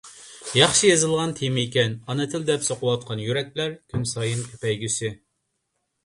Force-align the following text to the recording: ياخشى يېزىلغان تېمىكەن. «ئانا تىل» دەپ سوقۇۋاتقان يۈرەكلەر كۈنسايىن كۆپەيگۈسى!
ياخشى 0.59 0.87
يېزىلغان 0.91 1.33
تېمىكەن. 1.39 1.91
«ئانا 2.13 2.25
تىل» 2.31 2.47
دەپ 2.47 2.65
سوقۇۋاتقان 2.67 3.21
يۈرەكلەر 3.25 3.75
كۈنسايىن 3.93 4.41
كۆپەيگۈسى! 4.47 5.11